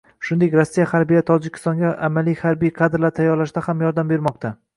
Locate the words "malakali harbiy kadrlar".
2.15-3.15